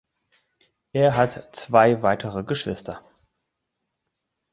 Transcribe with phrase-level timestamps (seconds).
[0.93, 3.05] Er hat zwei weitere Geschwister.